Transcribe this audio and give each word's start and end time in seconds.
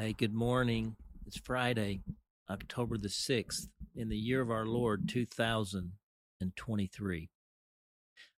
Hey, 0.00 0.14
good 0.14 0.32
morning. 0.32 0.96
It's 1.26 1.36
Friday, 1.36 2.00
October 2.48 2.96
the 2.96 3.08
6th, 3.08 3.68
in 3.94 4.08
the 4.08 4.16
year 4.16 4.40
of 4.40 4.50
our 4.50 4.64
Lord 4.64 5.06
2023. 5.06 7.28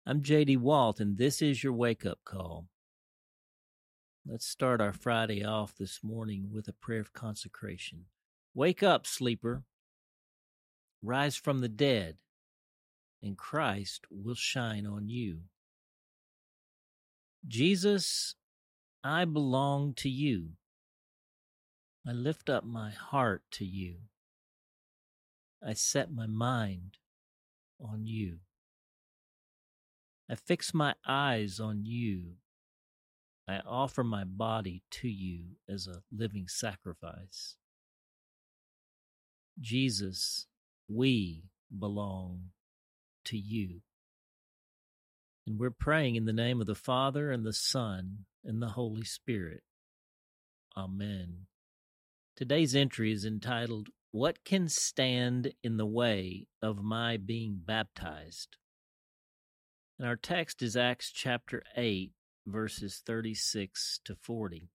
I'm 0.06 0.22
JD 0.22 0.56
Walt, 0.56 1.00
and 1.00 1.18
this 1.18 1.42
is 1.42 1.62
your 1.62 1.74
wake 1.74 2.06
up 2.06 2.20
call. 2.24 2.64
Let's 4.26 4.46
start 4.46 4.80
our 4.80 4.94
Friday 4.94 5.44
off 5.44 5.76
this 5.76 6.00
morning 6.02 6.48
with 6.50 6.66
a 6.66 6.72
prayer 6.72 7.00
of 7.00 7.12
consecration. 7.12 8.06
Wake 8.54 8.82
up, 8.82 9.06
sleeper. 9.06 9.64
Rise 11.02 11.36
from 11.36 11.60
the 11.60 11.68
dead, 11.68 12.16
and 13.22 13.36
Christ 13.36 14.06
will 14.10 14.34
shine 14.34 14.86
on 14.86 15.10
you. 15.10 15.40
Jesus, 17.46 18.34
I 19.04 19.26
belong 19.26 19.92
to 19.96 20.08
you. 20.08 20.52
I 22.06 22.12
lift 22.12 22.48
up 22.48 22.64
my 22.64 22.90
heart 22.90 23.42
to 23.52 23.64
you. 23.64 23.96
I 25.66 25.74
set 25.74 26.10
my 26.10 26.26
mind 26.26 26.96
on 27.80 28.06
you. 28.06 28.38
I 30.30 30.34
fix 30.34 30.72
my 30.72 30.94
eyes 31.06 31.60
on 31.60 31.84
you. 31.84 32.36
I 33.46 33.60
offer 33.66 34.04
my 34.04 34.24
body 34.24 34.82
to 34.92 35.08
you 35.08 35.56
as 35.68 35.86
a 35.86 36.02
living 36.12 36.46
sacrifice. 36.48 37.56
Jesus, 39.60 40.46
we 40.88 41.44
belong 41.76 42.50
to 43.24 43.36
you. 43.36 43.80
And 45.46 45.58
we're 45.58 45.70
praying 45.70 46.16
in 46.16 46.26
the 46.26 46.32
name 46.32 46.60
of 46.60 46.66
the 46.66 46.74
Father 46.74 47.30
and 47.30 47.44
the 47.44 47.52
Son 47.52 48.26
and 48.44 48.62
the 48.62 48.68
Holy 48.68 49.04
Spirit. 49.04 49.62
Amen. 50.76 51.46
Today's 52.36 52.74
entry 52.74 53.12
is 53.12 53.24
entitled, 53.24 53.88
What 54.12 54.44
Can 54.44 54.68
Stand 54.68 55.52
in 55.62 55.76
the 55.76 55.86
Way 55.86 56.46
of 56.62 56.82
My 56.82 57.18
Being 57.18 57.60
Baptized? 57.62 58.56
And 59.98 60.08
our 60.08 60.16
text 60.16 60.62
is 60.62 60.74
Acts 60.74 61.10
chapter 61.10 61.62
8, 61.76 62.12
verses 62.46 63.02
36 63.04 64.00
to 64.04 64.14
40. 64.14 64.70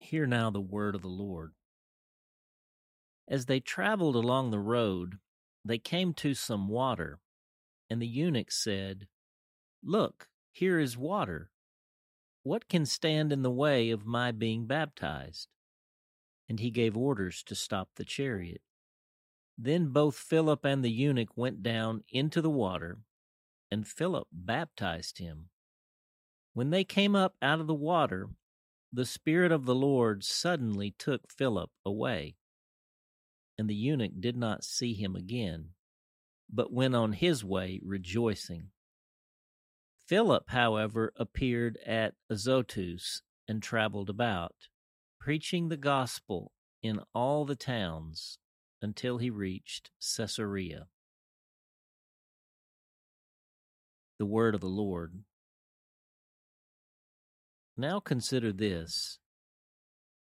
Hear 0.00 0.26
now 0.26 0.50
the 0.50 0.60
word 0.60 0.94
of 0.94 1.00
the 1.00 1.08
Lord. 1.08 1.52
As 3.26 3.46
they 3.46 3.60
traveled 3.60 4.16
along 4.16 4.50
the 4.50 4.58
road, 4.58 5.18
they 5.64 5.78
came 5.78 6.12
to 6.14 6.34
some 6.34 6.68
water, 6.68 7.20
and 7.88 8.02
the 8.02 8.06
eunuch 8.06 8.52
said, 8.52 9.06
Look, 9.82 10.28
here 10.50 10.78
is 10.78 10.98
water. 10.98 11.50
What 12.42 12.68
can 12.68 12.84
stand 12.84 13.32
in 13.32 13.42
the 13.42 13.50
way 13.50 13.88
of 13.90 14.04
my 14.04 14.32
being 14.32 14.66
baptized? 14.66 15.48
And 16.52 16.60
he 16.60 16.70
gave 16.70 16.98
orders 16.98 17.42
to 17.42 17.54
stop 17.54 17.88
the 17.96 18.04
chariot. 18.04 18.60
Then 19.56 19.88
both 19.88 20.16
Philip 20.16 20.66
and 20.66 20.84
the 20.84 20.90
eunuch 20.90 21.34
went 21.34 21.62
down 21.62 22.04
into 22.10 22.42
the 22.42 22.50
water, 22.50 22.98
and 23.70 23.88
Philip 23.88 24.28
baptized 24.30 25.16
him. 25.16 25.48
When 26.52 26.68
they 26.68 26.84
came 26.84 27.16
up 27.16 27.36
out 27.40 27.60
of 27.60 27.68
the 27.68 27.74
water, 27.74 28.28
the 28.92 29.06
Spirit 29.06 29.50
of 29.50 29.64
the 29.64 29.74
Lord 29.74 30.24
suddenly 30.24 30.94
took 30.98 31.32
Philip 31.32 31.70
away, 31.86 32.34
and 33.56 33.66
the 33.66 33.74
eunuch 33.74 34.20
did 34.20 34.36
not 34.36 34.62
see 34.62 34.92
him 34.92 35.16
again, 35.16 35.70
but 36.52 36.70
went 36.70 36.94
on 36.94 37.14
his 37.14 37.42
way 37.42 37.80
rejoicing. 37.82 38.72
Philip, 40.06 40.50
however, 40.50 41.14
appeared 41.16 41.78
at 41.86 42.12
Azotus 42.28 43.22
and 43.48 43.62
traveled 43.62 44.10
about 44.10 44.52
preaching 45.24 45.68
the 45.68 45.76
gospel 45.76 46.50
in 46.82 46.98
all 47.14 47.44
the 47.44 47.54
towns 47.54 48.38
until 48.80 49.18
he 49.18 49.30
reached 49.30 49.88
Caesarea. 50.16 50.86
The 54.18 54.26
word 54.26 54.56
of 54.56 54.60
the 54.60 54.66
Lord. 54.66 55.14
Now 57.76 58.00
consider 58.00 58.52
this. 58.52 59.20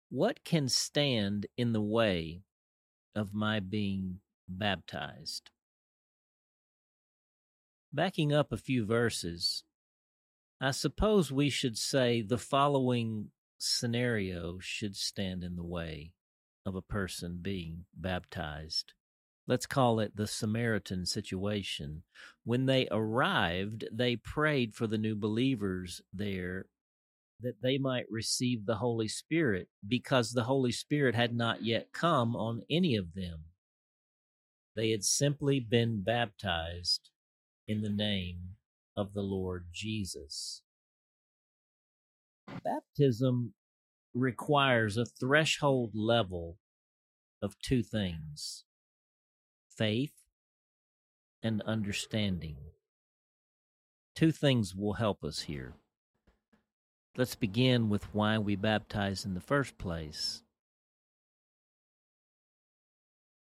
What 0.09 0.43
can 0.43 0.71
stand 0.71 1.44
in 1.59 1.75
the 1.75 1.82
way 1.82 2.41
of 3.15 3.34
my 3.34 3.60
being 3.60 4.20
baptized? 4.49 5.50
Backing 7.93 8.32
up 8.32 8.53
a 8.53 8.56
few 8.56 8.87
verses, 8.87 9.65
I 10.62 10.70
suppose 10.70 11.31
we 11.31 11.50
should 11.50 11.76
say 11.76 12.22
the 12.22 12.38
following 12.38 13.32
scenario 13.58 14.58
should 14.60 14.96
stand 14.96 15.44
in 15.44 15.56
the 15.56 15.64
way 15.64 16.12
of 16.64 16.74
a 16.74 16.82
person 16.82 17.38
being 17.42 17.84
baptized. 17.94 18.92
Let's 19.46 19.66
call 19.66 20.00
it 20.00 20.14
the 20.14 20.26
Samaritan 20.26 21.06
situation. 21.06 22.02
When 22.44 22.66
they 22.66 22.86
arrived, 22.91 23.86
they 23.91 24.16
prayed 24.16 24.74
for 24.74 24.86
the 24.86 24.98
new 24.98 25.16
believers 25.16 26.02
there 26.12 26.66
that 27.41 27.62
they 27.62 27.78
might 27.78 28.10
receive 28.10 28.66
the 28.66 28.76
Holy 28.76 29.08
Spirit 29.08 29.69
because 29.86 30.32
the 30.32 30.44
Holy 30.44 30.72
Spirit 30.72 31.14
had 31.14 31.34
not 31.34 31.64
yet 31.64 31.92
come 31.92 32.36
on 32.36 32.62
any 32.69 32.96
of 32.96 33.14
them. 33.14 33.44
They 34.76 34.90
had 34.90 35.04
simply 35.04 35.60
been 35.60 36.02
baptized 36.02 37.10
in 37.66 37.80
the 37.82 37.90
name 37.90 38.56
of 38.96 39.14
the 39.14 39.22
Lord 39.22 39.66
Jesus. 39.72 40.62
Baptism 42.64 43.54
requires 44.14 44.97
a 44.97 45.04
threshold 45.04 45.92
level 45.94 46.59
of 47.42 47.59
two 47.60 47.82
things 47.82 48.64
faith 49.76 50.14
and 51.42 51.62
understanding. 51.62 52.56
Two 54.16 54.32
things 54.32 54.75
will 54.75 54.94
help 54.94 55.22
us 55.22 55.42
here. 55.42 55.75
Let's 57.16 57.37
begin 57.37 57.88
with 57.88 58.12
why 58.12 58.38
we 58.38 58.56
baptize 58.56 59.25
in 59.25 59.34
the 59.34 59.41
first 59.41 59.78
place. 59.78 60.42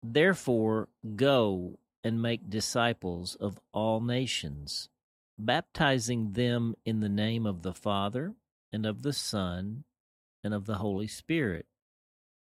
Therefore, 0.03 0.89
go 1.15 1.79
and 2.03 2.21
make 2.21 2.49
disciples 2.49 3.35
of 3.35 3.59
all 3.71 4.01
nations, 4.01 4.89
baptizing 5.37 6.33
them 6.33 6.75
in 6.85 6.99
the 6.99 7.09
name 7.09 7.45
of 7.45 7.61
the 7.61 7.73
Father 7.73 8.35
and 8.71 8.85
of 8.85 9.01
the 9.01 9.13
Son 9.13 9.83
and 10.43 10.53
of 10.53 10.65
the 10.65 10.75
Holy 10.75 11.07
Spirit, 11.07 11.65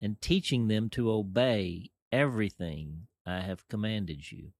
and 0.00 0.20
teaching 0.20 0.68
them 0.68 0.88
to 0.90 1.10
obey 1.10 1.90
everything 2.10 3.06
I 3.26 3.40
have 3.40 3.68
commanded 3.68 4.30
you. 4.32 4.52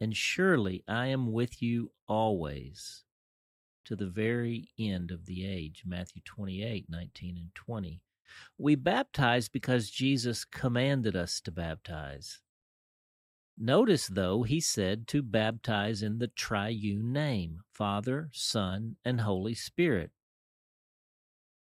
And 0.00 0.16
surely 0.16 0.82
I 0.88 1.06
am 1.06 1.32
with 1.32 1.62
you 1.62 1.92
always 2.08 3.04
to 3.84 3.96
the 3.96 4.08
very 4.08 4.68
end 4.78 5.10
of 5.10 5.26
the 5.26 5.46
age. 5.46 5.82
Matthew 5.86 6.22
28 6.24 6.86
19 6.88 7.36
and 7.36 7.54
20. 7.54 8.00
We 8.58 8.74
baptize 8.74 9.48
because 9.48 9.90
Jesus 9.90 10.44
commanded 10.44 11.14
us 11.14 11.40
to 11.42 11.50
baptize. 11.50 12.40
Notice, 13.58 14.06
though, 14.06 14.42
he 14.42 14.60
said 14.60 15.06
to 15.08 15.22
baptize 15.22 16.02
in 16.02 16.18
the 16.18 16.28
triune 16.28 17.12
name 17.12 17.60
Father, 17.70 18.30
Son, 18.32 18.96
and 19.04 19.20
Holy 19.20 19.54
Spirit. 19.54 20.10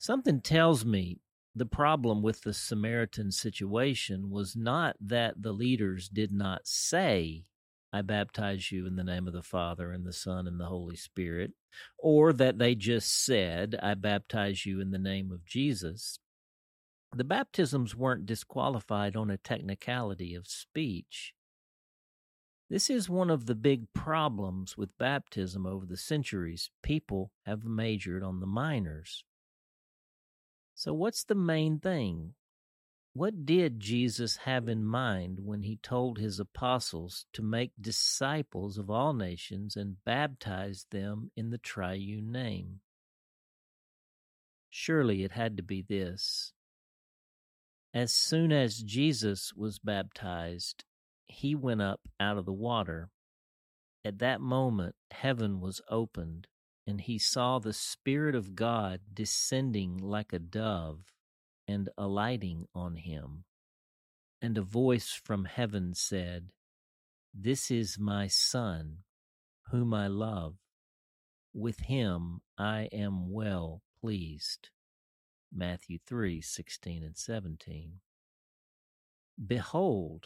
Something 0.01 0.39
tells 0.39 0.85
me 0.85 1.19
the 1.53 1.65
problem 1.65 2.21
with 2.21 2.41
the 2.41 2.53
Samaritan 2.53 3.33
situation 3.33 4.29
was 4.29 4.55
not 4.55 4.95
that 5.01 5.41
the 5.41 5.51
leaders 5.51 6.07
did 6.07 6.31
not 6.31 6.61
say, 6.63 7.43
I 7.91 8.01
baptize 8.01 8.71
you 8.71 8.87
in 8.87 8.95
the 8.95 9.03
name 9.03 9.27
of 9.27 9.33
the 9.33 9.43
Father 9.43 9.91
and 9.91 10.05
the 10.05 10.13
Son 10.13 10.47
and 10.47 10.57
the 10.57 10.67
Holy 10.67 10.95
Spirit, 10.95 11.51
or 11.97 12.31
that 12.31 12.59
they 12.59 12.75
just 12.75 13.25
said, 13.25 13.77
I 13.83 13.93
baptize 13.95 14.65
you 14.65 14.79
in 14.79 14.91
the 14.91 14.97
name 14.97 15.33
of 15.33 15.45
Jesus. 15.45 16.19
The 17.13 17.25
baptisms 17.25 17.93
weren't 17.93 18.25
disqualified 18.25 19.17
on 19.17 19.29
a 19.29 19.37
technicality 19.37 20.33
of 20.33 20.47
speech. 20.47 21.33
This 22.69 22.89
is 22.89 23.09
one 23.09 23.29
of 23.29 23.47
the 23.47 23.55
big 23.55 23.91
problems 23.93 24.77
with 24.77 24.97
baptism 24.97 25.65
over 25.65 25.85
the 25.85 25.97
centuries. 25.97 26.69
People 26.83 27.31
have 27.45 27.65
majored 27.65 28.23
on 28.23 28.39
the 28.39 28.47
minors. 28.47 29.25
So, 30.79 30.93
what's 30.93 31.25
the 31.25 31.35
main 31.35 31.79
thing? 31.79 32.35
What 33.11 33.45
did 33.45 33.81
Jesus 33.81 34.37
have 34.37 34.69
in 34.69 34.85
mind 34.85 35.39
when 35.41 35.63
he 35.63 35.75
told 35.75 36.17
his 36.17 36.39
apostles 36.39 37.25
to 37.33 37.41
make 37.41 37.73
disciples 37.81 38.77
of 38.77 38.89
all 38.89 39.11
nations 39.11 39.75
and 39.75 40.01
baptize 40.05 40.85
them 40.89 41.31
in 41.35 41.49
the 41.49 41.57
triune 41.57 42.31
name? 42.31 42.79
Surely 44.69 45.25
it 45.25 45.33
had 45.33 45.57
to 45.57 45.63
be 45.63 45.81
this. 45.81 46.53
As 47.93 48.13
soon 48.13 48.53
as 48.53 48.81
Jesus 48.81 49.51
was 49.53 49.79
baptized, 49.79 50.85
he 51.27 51.55
went 51.55 51.81
up 51.81 51.99
out 52.21 52.37
of 52.37 52.45
the 52.45 52.53
water. 52.53 53.09
At 54.05 54.19
that 54.19 54.39
moment, 54.39 54.95
heaven 55.11 55.59
was 55.59 55.81
opened 55.89 56.47
and 56.89 57.01
he 57.01 57.19
saw 57.19 57.59
the 57.59 57.71
Spirit 57.71 58.33
of 58.33 58.55
God 58.55 59.01
descending 59.13 59.99
like 59.99 60.33
a 60.33 60.39
dove 60.39 61.13
and 61.67 61.87
alighting 61.99 62.65
on 62.73 62.95
him. 62.95 63.43
And 64.41 64.57
a 64.57 64.63
voice 64.63 65.11
from 65.11 65.45
heaven 65.45 65.93
said, 65.93 66.49
This 67.31 67.69
is 67.69 67.99
my 67.99 68.25
Son, 68.25 69.03
whom 69.69 69.93
I 69.93 70.07
love. 70.07 70.55
With 71.53 71.81
him 71.81 72.41
I 72.57 72.89
am 72.91 73.31
well 73.31 73.83
pleased. 74.01 74.69
Matthew 75.53 75.99
3 76.07 76.41
16 76.41 77.03
and 77.03 77.15
17. 77.15 77.99
Behold, 79.45 80.25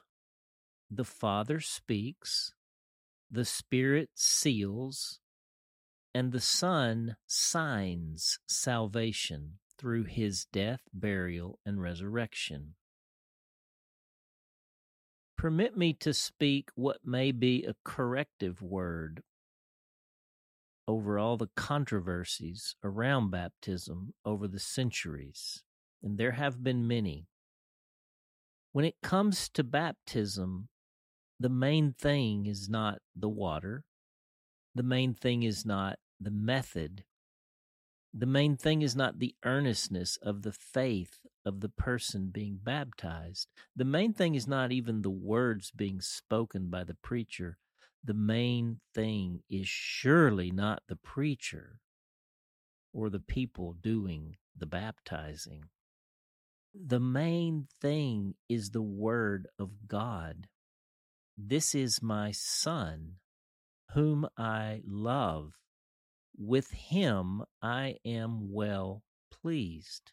the 0.89 1.04
Father 1.04 1.59
speaks, 1.59 2.54
the 3.30 3.44
Spirit 3.44 4.12
seals, 4.13 5.19
and 6.13 6.31
the 6.31 6.39
Son 6.39 7.15
signs 7.25 8.39
salvation 8.48 9.60
through 9.77 10.04
his 10.04 10.45
death, 10.45 10.81
burial, 10.94 11.60
and 11.65 11.81
resurrection. 11.81 12.75
Permit 15.38 15.75
me 15.75 15.94
to 15.94 16.13
speak 16.13 16.69
what 16.75 17.06
may 17.06 17.31
be 17.31 17.65
a 17.65 17.75
corrective 17.83 18.62
word 18.62 19.24
over 20.88 21.18
all 21.18 21.38
the 21.38 21.50
controversies 21.56 22.75
around 22.83 23.31
baptism 23.31 24.13
over 24.24 24.48
the 24.48 24.59
centuries, 24.59 25.63
and 26.01 26.18
there 26.18 26.31
have 26.33 26.63
been 26.63 26.88
many. 26.88 27.27
When 28.71 28.86
it 28.86 29.01
comes 29.01 29.50
to 29.50 29.63
baptism, 29.63 30.69
the 31.39 31.50
main 31.50 31.94
thing 31.94 32.45
is 32.45 32.69
not 32.69 33.00
the 33.16 33.30
water, 33.30 33.83
the 34.75 34.83
main 34.83 35.13
thing 35.13 35.44
is 35.44 35.66
not 35.66 36.00
the 36.24 36.31
method, 36.31 37.04
the 38.14 38.25
main 38.25 38.58
thing 38.58 38.81
is 38.81 38.96
not 38.96 39.20
the 39.20 39.36
earnestness 39.44 40.18
of 40.22 40.44
the 40.44 40.52
faith 40.52 41.20
of 41.46 41.62
the 41.62 41.70
person 41.70 42.30
being 42.31 42.60
baptized. 42.62 43.48
The 43.75 43.86
main 43.86 44.14
thing 44.14 44.36
is 44.36 44.48
not 44.48 44.72
even 44.72 45.02
the 45.02 45.10
words 45.10 45.72
being 45.72 46.00
spoken 46.00 46.70
by 46.70 46.84
the 46.84 46.96
preacher 46.96 47.58
the 48.06 48.14
main 48.14 48.81
thing 48.94 49.44
is 49.50 49.68
surely 49.68 50.52
not 50.52 50.84
the 50.88 50.98
preacher 50.98 51.80
or 52.92 53.10
the 53.10 53.19
people 53.19 53.74
doing 53.81 54.36
the 54.58 54.66
baptizing. 54.66 55.66
The 56.76 57.00
main 57.00 57.68
thing 57.80 58.36
is 58.50 58.72
the 58.72 58.81
Word 58.81 59.48
of 59.58 59.88
God. 59.88 60.48
This 61.38 61.74
is 61.74 62.02
my 62.02 62.31
Son, 62.31 63.16
whom 63.92 64.28
I 64.38 64.81
love. 64.86 65.54
With 66.38 66.71
him 66.71 67.44
I 67.62 67.97
am 68.06 68.51
well 68.51 69.03
pleased. 69.31 70.12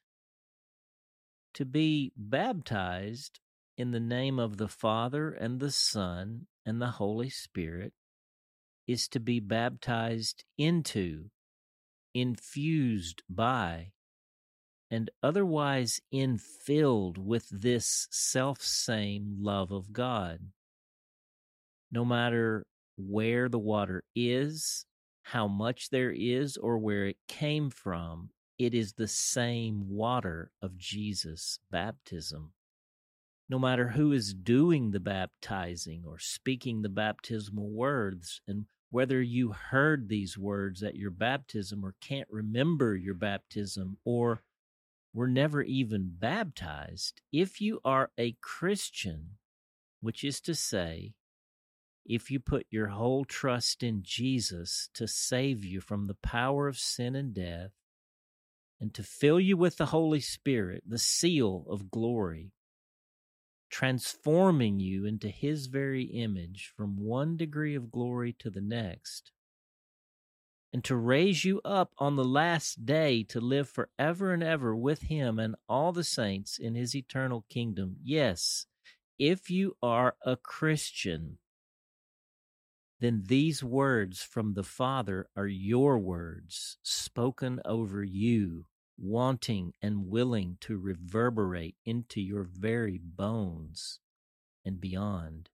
To 1.55 1.65
be 1.65 2.13
baptized 2.17 3.41
in 3.77 3.91
the 3.91 4.01
name 4.01 4.39
of 4.39 4.57
the 4.57 4.69
Father 4.69 5.31
and 5.31 5.61
the 5.61 5.71
Son 5.71 6.47
and 6.67 6.81
the 6.81 6.93
Holy 6.93 7.31
Spirit 7.31 7.93
is 8.87 9.09
to 9.09 9.21
be 9.21 9.41
baptized 9.41 10.45
into, 10.59 11.31
infused 12.13 13.23
by, 13.29 13.93
and 14.91 15.11
otherwise 15.23 16.01
infilled 16.13 17.17
with 17.17 17.49
this 17.51 18.09
self 18.11 18.61
same 18.61 19.37
love 19.41 19.71
of 19.71 19.93
God. 19.93 20.41
No 21.93 22.05
matter 22.05 22.67
where 22.97 23.49
the 23.49 23.59
water 23.59 24.05
is, 24.15 24.85
how 25.31 25.47
much 25.47 25.91
there 25.91 26.11
is, 26.11 26.57
or 26.57 26.77
where 26.77 27.07
it 27.07 27.17
came 27.29 27.71
from, 27.71 28.31
it 28.59 28.75
is 28.75 28.93
the 28.93 29.09
same 29.09 29.89
water 29.89 30.51
of 30.61 30.77
Jesus' 30.77 31.61
baptism. 31.71 32.53
No 33.49 33.59
matter 33.59 33.91
who 33.91 34.13
is 34.13 34.35
doing 34.35 34.91
the 34.91 34.99
baptizing 34.99 36.03
or 36.05 36.19
speaking 36.19 36.83
the 36.83 36.89
baptismal 36.89 37.71
words, 37.71 38.41
and 38.49 38.67
whether 38.91 39.23
you 39.23 39.53
heard 39.53 40.09
these 40.09 40.37
words 40.37 40.83
at 40.83 40.97
your 40.97 41.13
baptism 41.13 41.85
or 41.85 41.95
can't 42.01 42.29
remember 42.29 42.97
your 42.97 43.15
baptism 43.15 43.99
or 44.05 44.43
were 45.15 45.29
never 45.29 45.63
even 45.63 46.11
baptized, 46.19 47.21
if 47.33 47.61
you 47.61 47.81
are 47.85 48.11
a 48.19 48.37
Christian, 48.41 49.37
which 50.01 50.25
is 50.25 50.41
to 50.41 50.57
say, 50.57 51.15
if 52.05 52.31
you 52.31 52.41
put 52.41 52.67
your 52.71 52.89
whole 52.89 53.25
trust 53.25 53.83
in 53.83 54.03
Jesus 54.03 54.89
to 54.95 55.07
save 55.07 55.65
you 55.65 55.81
from 55.81 56.07
the 56.07 56.17
power 56.23 56.69
of 56.69 56.79
sin 56.79 57.15
and 57.15 57.35
death, 57.35 57.73
and 58.81 58.95
to 58.95 59.03
fill 59.03 59.39
you 59.39 59.57
with 59.57 59.77
the 59.77 59.87
Holy 59.87 60.21
Spirit, 60.21 60.83
the 60.87 60.99
seal 60.99 61.67
of 61.69 61.91
glory, 61.91 62.53
transforming 63.71 64.81
you 64.81 65.05
into 65.05 65.29
his 65.29 65.67
very 65.67 66.05
image 66.05 66.73
from 66.77 66.97
one 66.99 67.37
degree 67.37 67.75
of 67.75 67.91
glory 67.91 68.35
to 68.39 68.51
the 68.51 68.61
next, 68.61 69.33
and 70.73 70.83
to 70.85 70.97
raise 70.97 71.45
you 71.45 71.61
up 71.65 71.93
on 71.99 72.17
the 72.17 72.25
last 72.25 72.87
day 72.87 73.23
to 73.25 73.41
live 73.41 73.69
forever 73.69 74.33
and 74.33 74.43
ever 74.43 74.75
with 74.75 75.03
him 75.03 75.39
and 75.39 75.55
all 75.69 75.93
the 75.93 76.05
saints 76.05 76.59
in 76.59 76.75
his 76.75 76.95
eternal 76.95 77.45
kingdom. 77.49 77.97
Yes, 78.03 78.67
if 79.19 79.51
you 79.51 79.77
are 79.83 80.15
a 80.25 80.37
Christian, 80.37 81.39
then 83.01 83.23
these 83.27 83.65
words 83.65 84.23
from 84.23 84.53
the 84.55 84.63
Father 84.63 85.27
are 85.35 85.47
your 85.47 85.99
words 85.99 86.77
spoken 86.83 87.61
over 87.65 88.05
you 88.05 88.67
wanting 88.99 89.73
and 89.81 90.07
willing 90.07 90.59
to 90.61 90.77
reverberate 90.77 91.75
into 91.87 92.21
your 92.21 92.45
very 92.45 93.01
bones 93.03 93.99
and 94.65 94.79
beyond. 94.79 95.49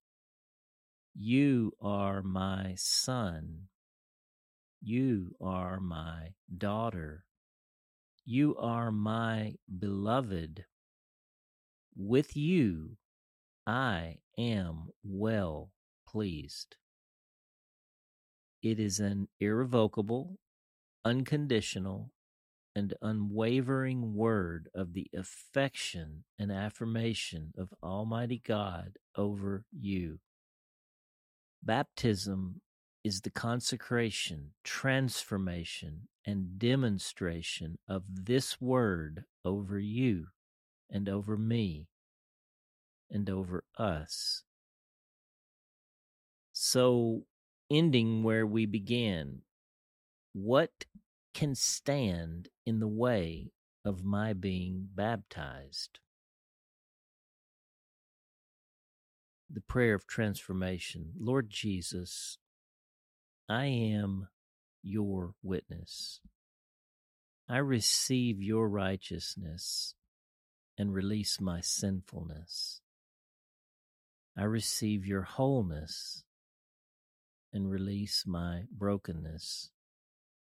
You 1.15 1.73
are 1.81 2.23
my 2.23 2.75
son. 2.77 3.69
You 4.83 5.37
are 5.41 5.79
my 5.79 6.35
daughter. 6.59 7.25
You 8.25 8.57
are 8.57 8.91
my 8.91 9.55
beloved. 9.79 10.65
With 11.95 12.37
you 12.37 12.97
I 13.67 14.19
am 14.37 14.89
well 15.05 15.71
pleased. 16.07 16.77
It 18.67 18.81
is 18.81 18.99
an 18.99 19.29
irrevocable, 19.39 20.41
unconditional, 21.05 22.11
and 22.75 22.95
unwavering 23.01 24.17
word 24.17 24.69
of 24.75 24.93
the 24.93 25.07
affection 25.17 26.25
and 26.37 26.51
affirmation 26.51 27.55
of 27.57 27.73
Almighty 27.81 28.43
God 28.45 28.99
over 29.17 29.65
you. 29.71 30.19
Baptism 31.63 32.61
is 33.05 33.21
the 33.21 33.31
consecration, 33.31 34.51
transformation, 34.65 36.09
and 36.27 36.59
demonstration 36.59 37.79
of 37.87 38.03
this 38.09 38.61
word 38.61 39.27
over 39.45 39.79
you 39.79 40.27
and 40.91 41.09
over 41.09 41.37
me 41.37 41.87
and 43.13 43.31
over 43.31 43.63
us. 43.79 44.43
So, 46.53 47.27
ending 47.71 48.23
where 48.23 48.47
we 48.47 48.67
began, 48.67 49.43
what 50.33 50.85
can 51.35 51.55
stand 51.55 52.49
in 52.65 52.81
the 52.81 52.89
way 52.89 53.53
of 53.85 54.05
my 54.05 54.33
being 54.33 54.89
baptized. 54.95 56.01
The 59.49 59.61
prayer 59.61 59.95
of 59.95 60.07
transformation. 60.07 61.13
Lord 61.19 61.51
Jesus, 61.51 62.39
I 63.49 63.67
am 63.67 64.29
your 64.83 65.35
witness. 65.43 66.21
I 67.49 67.59
receive 67.59 68.43
your 68.43 68.69
righteousness 68.69 69.95
and 70.77 70.93
release 70.93 71.41
my 71.41 71.61
sinfulness. 71.61 72.81
I 74.37 74.45
receive 74.45 75.07
your 75.07 75.23
wholeness 75.23 76.25
and 77.57 77.71
release 77.71 78.25
my 78.27 78.65
brokenness. 78.71 79.71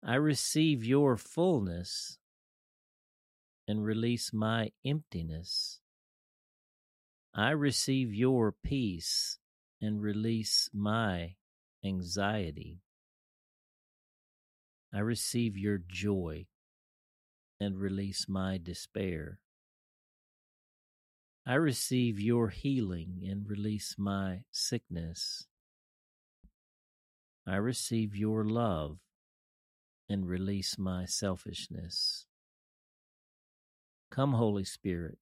I 0.06 0.16
receive 0.16 0.86
your 0.86 1.18
fullness 1.18 2.20
and 3.68 3.84
release 3.84 4.32
my 4.32 4.72
emptiness. 4.86 5.80
I 7.34 7.50
receive 7.52 8.14
your 8.14 8.52
peace 8.52 9.40
and 9.82 10.00
release 10.00 10.70
my 10.72 11.38
anxiety. 11.84 12.84
I 14.94 15.00
receive 15.00 15.58
your 15.58 15.80
joy 15.80 16.46
and 17.60 17.80
release 17.80 18.28
my 18.30 18.60
despair. 18.62 19.40
I 21.48 21.56
receive 21.56 22.20
your 22.20 22.50
healing 22.50 23.24
and 23.28 23.50
release 23.50 23.96
my 23.98 24.42
sickness. 24.52 25.48
I 27.52 27.58
receive 27.58 28.16
your 28.16 28.46
love 28.46 29.00
and 30.08 30.26
release 30.26 30.78
my 30.78 31.04
selfishness. 31.04 32.26
Come, 34.10 34.32
Holy 34.32 34.64
Spirit, 34.64 35.18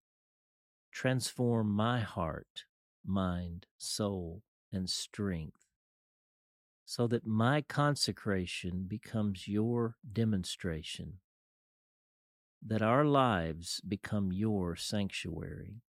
transform 0.91 1.71
my 1.71 2.01
heart, 2.01 2.65
mind, 3.03 3.65
soul, 3.79 4.43
and 4.71 4.87
strength 4.87 5.65
so 6.85 7.07
that 7.07 7.25
my 7.25 7.61
consecration 7.61 8.85
becomes 8.87 9.47
your 9.47 9.95
demonstration, 10.13 11.13
that 12.63 12.83
our 12.83 13.05
lives 13.05 13.81
become 13.87 14.31
your 14.31 14.75
sanctuary. 14.75 15.81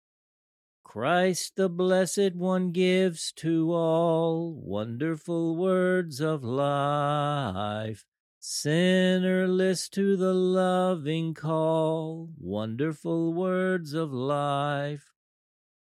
Christ 0.85 1.57
the 1.57 1.69
Blessed 1.69 2.37
One 2.37 2.71
gives 2.71 3.33
to 3.33 3.73
all 3.73 4.53
wonderful 4.53 5.57
words 5.57 6.21
of 6.21 6.45
life. 6.45 8.05
Sinner, 8.47 9.49
list 9.49 9.95
to 9.95 10.19
the 10.19 10.35
loving 10.35 11.33
call, 11.33 12.29
wonderful 12.39 13.33
words 13.33 13.95
of 13.95 14.13
life 14.13 15.15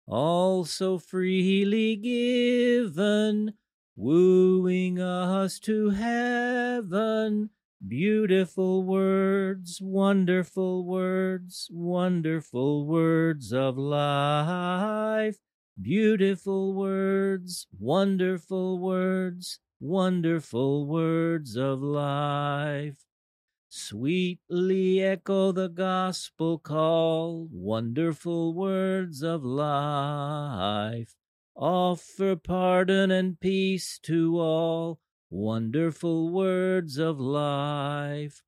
all 0.07 0.65
so 0.65 0.99
freely 0.99 1.97
given, 1.97 3.55
wooing 3.97 5.01
us 5.01 5.59
to 5.61 5.91
heaven. 5.91 7.51
Beautiful 7.87 8.83
words, 8.85 9.81
wonderful 9.83 10.85
words, 10.85 11.69
wonderful 11.71 12.87
words 12.87 13.53
of 13.53 13.77
life. 13.77 15.37
Beautiful 15.81 16.73
words, 16.73 17.67
wonderful 17.79 18.79
words, 18.79 19.61
wonderful 19.81 20.87
words 20.87 21.57
of 21.57 21.83
life. 21.83 23.05
Sweetly 23.69 25.03
echo 25.03 25.53
the 25.53 25.69
gospel 25.69 26.59
call, 26.59 27.49
wonderful 27.53 28.55
words 28.55 29.23
of 29.23 29.45
life. 29.45 31.15
Offer 31.55 32.37
pardon 32.37 33.11
and 33.11 33.39
peace 33.39 33.99
to 34.05 34.39
all, 34.39 35.01
wonderful 35.31 36.31
words 36.31 36.99
of 36.99 37.21
life. 37.21 38.43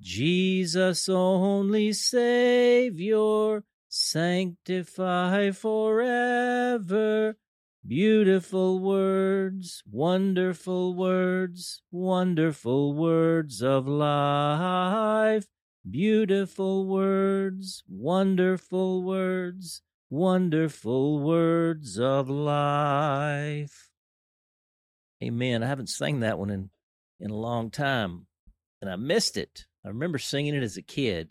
Jesus 0.00 1.08
only 1.08 1.92
Savior, 1.92 3.64
sanctify 3.88 5.50
forever 5.50 7.36
Beautiful 7.86 8.80
words, 8.80 9.84
wonderful 9.88 10.94
words, 10.94 11.82
wonderful 11.92 12.92
words 12.94 13.62
of 13.62 13.86
life. 13.86 15.46
Beautiful 15.88 16.84
words, 16.84 17.84
wonderful 17.86 19.04
words, 19.04 19.82
wonderful 20.10 21.20
words 21.20 22.00
of 22.00 22.28
life. 22.28 23.90
Amen. 25.22 25.62
I 25.62 25.66
haven't 25.68 25.88
sang 25.88 26.20
that 26.20 26.40
one 26.40 26.50
in, 26.50 26.70
in 27.20 27.30
a 27.30 27.36
long 27.36 27.70
time, 27.70 28.26
and 28.82 28.90
I 28.90 28.96
missed 28.96 29.36
it. 29.36 29.66
I 29.84 29.88
remember 29.88 30.18
singing 30.18 30.56
it 30.56 30.64
as 30.64 30.76
a 30.76 30.82
kid, 30.82 31.28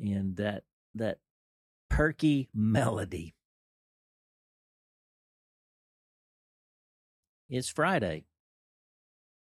and 0.00 0.36
that 0.36 0.62
that 0.94 1.18
perky 1.90 2.48
melody 2.54 3.34
is 7.48 7.68
Friday. 7.68 8.24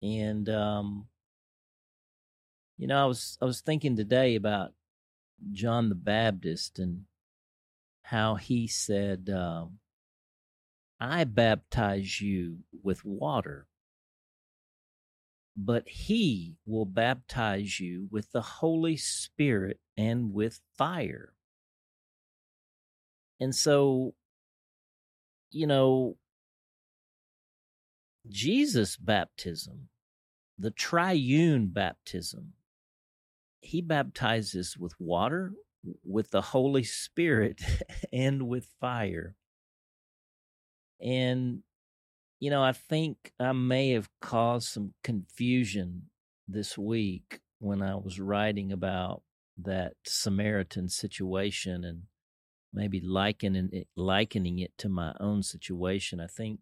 And 0.01 0.48
um 0.50 1.08
you 2.77 2.88
know, 2.88 3.01
I 3.01 3.06
was 3.06 3.38
I 3.41 3.46
was 3.46 3.62
thinking 3.62 3.96
today 3.96 4.36
about 4.36 4.74
John 5.51 5.89
the 5.89 5.96
Baptist 5.96 6.79
and 6.79 7.06
how 8.03 8.36
he 8.36 8.67
said, 8.67 9.29
um, 9.29 9.79
I 11.00 11.25
baptize 11.25 12.22
you 12.22 12.60
with 12.84 13.03
water, 13.03 13.67
but 15.56 15.88
he 15.88 16.56
will 16.65 16.86
baptize 16.86 17.79
you 17.79 18.08
with 18.12 18.32
the 18.32 18.41
Holy 18.41 18.96
Spirit 18.96 19.79
and 19.98 20.34
with 20.34 20.62
fire. 20.77 21.34
And 23.39 23.53
so, 23.53 24.13
you 25.51 25.67
know, 25.67 26.17
Jesus' 28.29 28.98
baptism, 28.98 29.89
the 30.57 30.72
triune 30.72 31.67
baptism, 31.67 32.53
he 33.62 33.81
baptizes 33.81 34.77
with 34.77 34.93
water, 35.00 35.53
with 36.03 36.31
the 36.31 36.41
Holy 36.41 36.84
Spirit, 36.84 37.62
and 38.13 38.48
with 38.48 38.67
fire. 38.79 39.36
And, 41.00 41.63
you 42.39 42.50
know, 42.50 42.63
I 42.63 42.72
think 42.72 43.34
I 43.39 43.51
may 43.51 43.91
have 43.91 44.10
caused 44.22 44.69
some 44.69 44.93
confusion 45.03 46.10
this 46.48 46.77
week 46.77 47.39
when 47.60 47.81
I 47.81 47.96
was 47.96 48.19
writing 48.19 48.72
about 48.72 49.22
that 49.57 49.93
Samaritan 50.05 50.89
situation 50.89 51.84
and 51.84 52.03
maybe 52.74 53.00
likening 53.00 53.69
it, 53.72 53.88
likening 53.96 54.60
it 54.60 54.72
to 54.77 54.89
my 54.89 55.13
own 55.19 55.43
situation. 55.43 56.19
I 56.19 56.27
think 56.27 56.60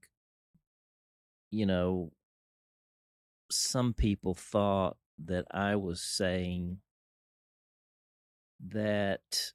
you 1.52 1.66
know, 1.66 2.12
some 3.52 3.94
people 3.94 4.34
thought 4.34 4.98
that 5.26 5.46
I 5.52 5.76
was 5.76 6.02
saying 6.02 6.80
that 8.68 9.54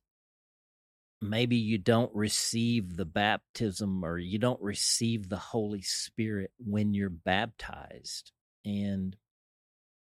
maybe 1.20 1.56
you 1.56 1.76
don't 1.76 2.14
receive 2.14 2.96
the 2.96 3.04
baptism 3.04 4.04
or 4.04 4.18
you 4.18 4.38
don't 4.38 4.60
receive 4.62 5.28
the 5.28 5.36
Holy 5.36 5.82
Spirit 5.82 6.50
when 6.58 6.94
you're 6.94 7.10
baptized, 7.10 8.32
and 8.64 9.16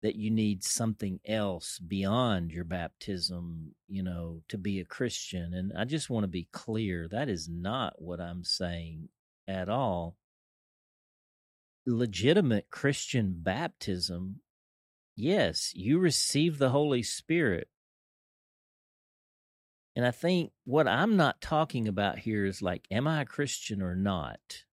that 0.01 0.15
you 0.15 0.29
need 0.29 0.63
something 0.63 1.19
else 1.25 1.79
beyond 1.79 2.51
your 2.51 2.63
baptism, 2.63 3.73
you 3.87 4.03
know, 4.03 4.41
to 4.49 4.57
be 4.57 4.79
a 4.79 4.85
Christian. 4.85 5.53
And 5.53 5.73
I 5.75 5.85
just 5.85 6.09
want 6.09 6.25
to 6.25 6.27
be 6.27 6.47
clear 6.51 7.07
that 7.09 7.27
is 7.29 7.49
not 7.49 8.01
what 8.01 8.19
I'm 8.19 8.43
saying 8.43 9.09
at 9.47 9.67
all. 9.67 10.15
Legitimate 11.85 12.69
Christian 12.71 13.35
baptism, 13.37 14.41
yes, 15.15 15.71
you 15.75 15.99
receive 15.99 16.57
the 16.57 16.69
Holy 16.69 17.03
Spirit 17.03 17.67
and 19.95 20.05
I 20.05 20.11
think 20.11 20.51
what 20.65 20.87
I'm 20.87 21.15
not 21.15 21.39
talking 21.39 21.87
about 21.87 22.19
here 22.19 22.45
is 22.45 22.61
like, 22.61 22.85
am 22.91 23.07
I 23.07 23.21
a 23.21 23.25
Christian 23.25 23.81
or 23.81 23.95
not? 23.95 24.65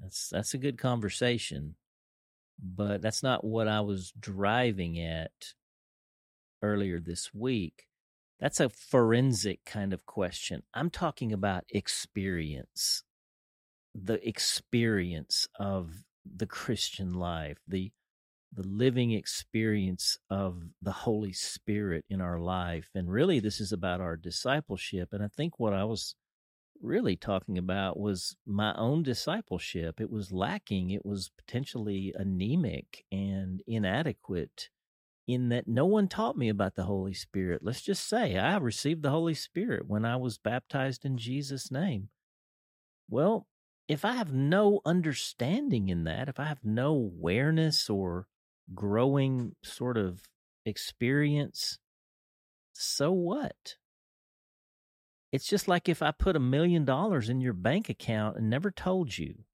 That's 0.00 0.30
that's 0.30 0.52
a 0.52 0.58
good 0.58 0.78
conversation, 0.78 1.76
but 2.58 3.00
that's 3.00 3.22
not 3.22 3.44
what 3.44 3.68
I 3.68 3.80
was 3.82 4.12
driving 4.18 4.98
at 4.98 5.54
earlier 6.60 6.98
this 6.98 7.32
week. 7.32 7.86
That's 8.40 8.58
a 8.58 8.68
forensic 8.68 9.64
kind 9.64 9.92
of 9.92 10.04
question. 10.06 10.64
I'm 10.74 10.90
talking 10.90 11.32
about 11.32 11.62
experience, 11.70 13.04
the 13.94 14.26
experience 14.26 15.46
of 15.56 16.02
the 16.24 16.46
Christian 16.46 17.12
life, 17.12 17.58
the 17.66 17.92
the 18.54 18.66
living 18.68 19.12
experience 19.12 20.18
of 20.28 20.62
the 20.82 20.92
Holy 20.92 21.32
Spirit 21.32 22.04
in 22.10 22.20
our 22.20 22.38
life. 22.38 22.90
And 22.94 23.10
really, 23.10 23.40
this 23.40 23.60
is 23.60 23.72
about 23.72 24.02
our 24.02 24.14
discipleship. 24.14 25.08
And 25.12 25.22
I 25.22 25.28
think 25.28 25.58
what 25.58 25.72
I 25.72 25.84
was 25.84 26.14
really 26.82 27.16
talking 27.16 27.56
about 27.56 27.98
was 27.98 28.36
my 28.44 28.74
own 28.74 29.02
discipleship. 29.02 30.00
It 30.00 30.10
was 30.10 30.32
lacking, 30.32 30.90
it 30.90 31.06
was 31.06 31.30
potentially 31.38 32.12
anemic 32.14 33.04
and 33.10 33.62
inadequate 33.66 34.68
in 35.26 35.48
that 35.50 35.68
no 35.68 35.86
one 35.86 36.08
taught 36.08 36.36
me 36.36 36.48
about 36.48 36.74
the 36.74 36.84
Holy 36.84 37.14
Spirit. 37.14 37.62
Let's 37.62 37.82
just 37.82 38.06
say 38.06 38.36
I 38.36 38.56
received 38.58 39.02
the 39.02 39.10
Holy 39.10 39.34
Spirit 39.34 39.86
when 39.86 40.04
I 40.04 40.16
was 40.16 40.36
baptized 40.36 41.04
in 41.04 41.16
Jesus' 41.16 41.70
name. 41.70 42.08
Well, 43.08 43.46
if 43.88 44.04
I 44.04 44.12
have 44.12 44.32
no 44.32 44.80
understanding 44.84 45.88
in 45.88 46.04
that, 46.04 46.28
if 46.28 46.38
I 46.38 46.44
have 46.44 46.64
no 46.64 46.90
awareness 46.90 47.90
or 47.90 48.26
growing 48.74 49.54
sort 49.62 49.96
of 49.98 50.22
experience, 50.64 51.78
so 52.72 53.12
what? 53.12 53.76
It's 55.32 55.46
just 55.46 55.66
like 55.66 55.88
if 55.88 56.02
I 56.02 56.10
put 56.10 56.36
a 56.36 56.40
million 56.40 56.84
dollars 56.84 57.28
in 57.28 57.40
your 57.40 57.54
bank 57.54 57.88
account 57.88 58.36
and 58.36 58.50
never 58.50 58.70
told 58.70 59.16
you, 59.16 59.44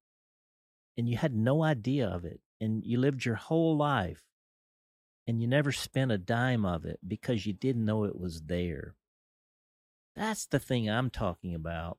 and 0.97 1.07
you 1.07 1.17
had 1.17 1.33
no 1.33 1.63
idea 1.63 2.07
of 2.07 2.25
it, 2.25 2.41
and 2.59 2.83
you 2.85 2.99
lived 2.99 3.23
your 3.23 3.35
whole 3.35 3.77
life, 3.77 4.21
and 5.25 5.41
you 5.41 5.47
never 5.47 5.71
spent 5.71 6.11
a 6.11 6.17
dime 6.17 6.65
of 6.65 6.85
it 6.85 6.99
because 7.07 7.45
you 7.45 7.53
didn't 7.53 7.85
know 7.85 8.03
it 8.03 8.19
was 8.19 8.41
there. 8.41 8.95
That's 10.15 10.45
the 10.45 10.59
thing 10.59 10.89
I'm 10.89 11.09
talking 11.09 11.55
about. 11.55 11.97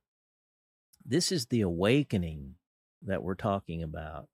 This 1.05 1.31
is 1.31 1.47
the 1.47 1.61
awakening 1.61 2.55
that 3.03 3.23
we're 3.23 3.35
talking 3.35 3.81
about 3.81 4.27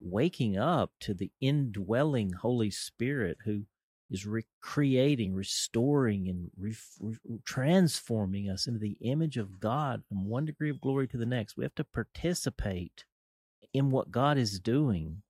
waking 0.00 0.56
up 0.58 0.90
to 1.00 1.14
the 1.14 1.30
indwelling 1.40 2.32
Holy 2.32 2.70
Spirit 2.70 3.38
who 3.44 3.62
is 4.10 4.26
recreating, 4.26 5.34
restoring, 5.34 6.28
and 6.28 6.50
re- 6.56 6.76
re- 7.00 7.38
transforming 7.44 8.50
us 8.50 8.66
into 8.66 8.78
the 8.78 8.96
image 9.00 9.36
of 9.36 9.60
God 9.60 10.02
from 10.08 10.28
one 10.28 10.44
degree 10.44 10.70
of 10.70 10.80
glory 10.80 11.08
to 11.08 11.16
the 11.16 11.26
next. 11.26 11.56
We 11.56 11.64
have 11.64 11.74
to 11.76 11.84
participate 11.84 13.04
in 13.72 13.90
what 13.90 14.10
God 14.10 14.36
is 14.38 14.60
doing. 14.60 15.22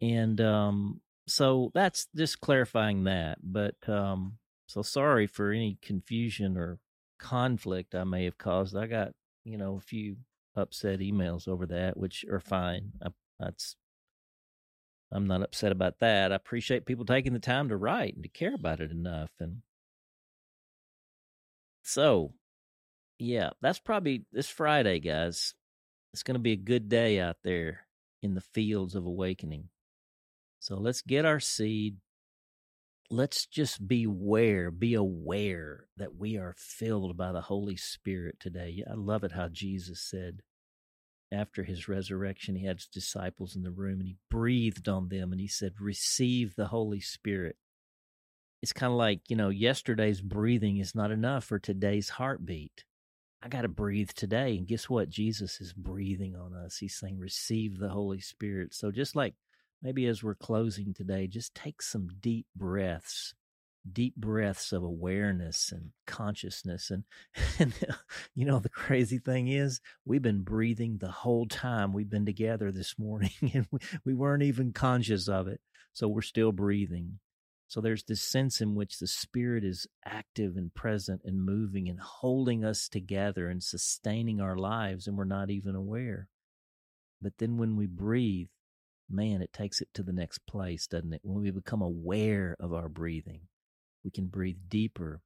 And 0.00 0.40
um, 0.40 1.00
so 1.28 1.70
that's 1.74 2.08
just 2.16 2.40
clarifying 2.40 3.04
that. 3.04 3.38
But 3.42 3.76
um, 3.88 4.38
so 4.66 4.82
sorry 4.82 5.26
for 5.26 5.50
any 5.52 5.78
confusion 5.82 6.56
or 6.56 6.78
conflict 7.18 7.94
I 7.94 8.04
may 8.04 8.24
have 8.24 8.38
caused. 8.38 8.76
I 8.76 8.86
got, 8.86 9.12
you 9.44 9.58
know, 9.58 9.76
a 9.76 9.80
few 9.80 10.16
upset 10.56 11.00
emails 11.00 11.48
over 11.48 11.66
that, 11.66 11.96
which 11.96 12.24
are 12.30 12.40
fine. 12.40 12.92
I 13.04 13.08
that's 13.38 13.76
I'm 15.12 15.26
not 15.26 15.42
upset 15.42 15.70
about 15.70 16.00
that. 16.00 16.32
I 16.32 16.34
appreciate 16.34 16.86
people 16.86 17.04
taking 17.04 17.32
the 17.32 17.38
time 17.38 17.68
to 17.68 17.76
write 17.76 18.14
and 18.14 18.24
to 18.24 18.28
care 18.28 18.54
about 18.54 18.80
it 18.80 18.90
enough. 18.90 19.30
And 19.38 19.62
so, 21.82 22.32
yeah, 23.18 23.50
that's 23.60 23.78
probably 23.78 24.24
this 24.32 24.48
Friday, 24.48 24.98
guys. 24.98 25.54
It's 26.12 26.24
going 26.24 26.34
to 26.34 26.40
be 26.40 26.52
a 26.52 26.56
good 26.56 26.88
day 26.88 27.20
out 27.20 27.36
there 27.44 27.86
in 28.22 28.34
the 28.34 28.40
fields 28.40 28.96
of 28.96 29.06
awakening. 29.06 29.68
So 30.58 30.78
let's 30.78 31.02
get 31.02 31.24
our 31.24 31.40
seed. 31.40 31.96
Let's 33.10 33.46
just 33.46 33.86
be 33.86 34.04
aware, 34.04 34.70
be 34.70 34.94
aware 34.94 35.86
that 35.96 36.16
we 36.16 36.36
are 36.36 36.54
filled 36.56 37.16
by 37.16 37.32
the 37.32 37.42
Holy 37.42 37.76
Spirit 37.76 38.36
today. 38.40 38.82
I 38.90 38.94
love 38.94 39.24
it 39.24 39.32
how 39.32 39.48
Jesus 39.48 40.00
said, 40.00 40.40
after 41.32 41.64
his 41.64 41.88
resurrection, 41.88 42.56
he 42.56 42.66
had 42.66 42.78
his 42.78 42.86
disciples 42.86 43.56
in 43.56 43.62
the 43.62 43.70
room 43.70 44.00
and 44.00 44.08
he 44.08 44.16
breathed 44.30 44.88
on 44.88 45.08
them 45.08 45.32
and 45.32 45.40
he 45.40 45.48
said, 45.48 45.74
Receive 45.80 46.54
the 46.54 46.68
Holy 46.68 47.00
Spirit. 47.00 47.56
It's 48.62 48.72
kind 48.72 48.92
of 48.92 48.98
like, 48.98 49.20
you 49.28 49.36
know, 49.36 49.50
yesterday's 49.50 50.22
breathing 50.22 50.78
is 50.78 50.94
not 50.94 51.10
enough 51.10 51.44
for 51.44 51.58
today's 51.58 52.08
heartbeat. 52.08 52.84
I 53.42 53.48
got 53.48 53.62
to 53.62 53.68
breathe 53.68 54.10
today. 54.14 54.56
And 54.56 54.66
guess 54.66 54.88
what? 54.88 55.10
Jesus 55.10 55.60
is 55.60 55.74
breathing 55.74 56.34
on 56.34 56.54
us. 56.54 56.78
He's 56.78 56.96
saying, 56.96 57.18
Receive 57.18 57.78
the 57.78 57.90
Holy 57.90 58.20
Spirit. 58.20 58.72
So 58.72 58.90
just 58.90 59.14
like 59.14 59.34
maybe 59.84 60.06
as 60.06 60.24
we're 60.24 60.34
closing 60.34 60.92
today, 60.92 61.28
just 61.28 61.54
take 61.54 61.80
some 61.82 62.08
deep 62.20 62.46
breaths 62.56 63.34
deep 63.92 64.16
breaths 64.16 64.72
of 64.72 64.82
awareness 64.82 65.70
and 65.70 65.90
consciousness 66.06 66.90
and 66.90 67.04
and 67.58 67.74
you 68.34 68.46
know 68.46 68.58
the 68.58 68.70
crazy 68.70 69.18
thing 69.18 69.46
is 69.48 69.78
we've 70.06 70.22
been 70.22 70.40
breathing 70.40 70.96
the 70.96 71.10
whole 71.10 71.44
time 71.44 71.92
we've 71.92 72.08
been 72.08 72.24
together 72.24 72.72
this 72.72 72.98
morning 72.98 73.28
and 73.52 73.66
we, 73.70 73.78
we 74.06 74.14
weren't 74.14 74.42
even 74.42 74.72
conscious 74.72 75.28
of 75.28 75.48
it 75.48 75.60
so 75.94 76.08
we're 76.08 76.22
still 76.22 76.52
breathing. 76.52 77.20
So 77.68 77.80
there's 77.80 78.04
this 78.04 78.20
sense 78.20 78.60
in 78.60 78.74
which 78.74 78.98
the 78.98 79.06
spirit 79.06 79.64
is 79.64 79.86
active 80.04 80.56
and 80.56 80.74
present 80.74 81.22
and 81.24 81.44
moving 81.44 81.88
and 81.88 81.98
holding 81.98 82.64
us 82.64 82.88
together 82.88 83.48
and 83.48 83.62
sustaining 83.62 84.40
our 84.40 84.56
lives 84.56 85.06
and 85.06 85.16
we're 85.16 85.24
not 85.24 85.50
even 85.50 85.74
aware. 85.74 86.28
But 87.22 87.34
then 87.38 87.56
when 87.56 87.76
we 87.76 87.86
breathe 87.86 88.48
man 89.10 89.42
it 89.42 89.52
takes 89.52 89.80
it 89.80 89.88
to 89.92 90.02
the 90.02 90.12
next 90.12 90.38
place 90.46 90.86
doesn't 90.86 91.12
it 91.12 91.20
when 91.22 91.42
we 91.42 91.50
become 91.50 91.82
aware 91.82 92.56
of 92.58 92.72
our 92.72 92.88
breathing 92.88 93.42
we 94.04 94.10
can 94.10 94.26
breathe 94.26 94.58
deeper. 94.68 95.22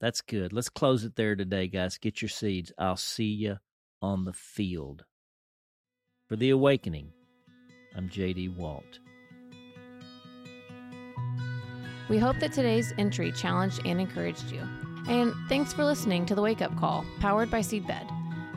That's 0.00 0.20
good. 0.20 0.52
Let's 0.52 0.68
close 0.68 1.04
it 1.04 1.16
there 1.16 1.34
today, 1.34 1.66
guys. 1.66 1.98
Get 1.98 2.22
your 2.22 2.28
seeds. 2.28 2.72
I'll 2.78 2.96
see 2.96 3.24
you 3.24 3.58
on 4.00 4.24
the 4.24 4.32
field. 4.32 5.04
For 6.28 6.36
the 6.36 6.50
awakening, 6.50 7.12
I'm 7.96 8.08
JD 8.08 8.56
Walt. 8.56 9.00
We 12.08 12.18
hope 12.18 12.38
that 12.40 12.52
today's 12.52 12.92
entry 12.98 13.32
challenged 13.32 13.80
and 13.84 14.00
encouraged 14.00 14.50
you. 14.50 14.60
And 15.08 15.34
thanks 15.48 15.72
for 15.72 15.84
listening 15.84 16.26
to 16.26 16.34
the 16.34 16.42
Wake 16.42 16.62
Up 16.62 16.76
Call, 16.78 17.04
powered 17.20 17.50
by 17.50 17.60
Seedbed. 17.60 18.21